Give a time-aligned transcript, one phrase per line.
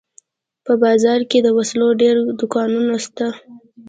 [0.65, 3.27] په بازار کښې د وسلو ډېر دوکانونه سته.